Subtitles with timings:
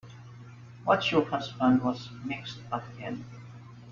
[0.83, 3.23] What your husband was mixed up in.